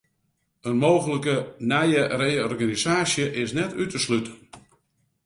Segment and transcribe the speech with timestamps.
[0.69, 1.35] In mooglike
[1.71, 4.37] nije reorganisaasje is net út te sluten.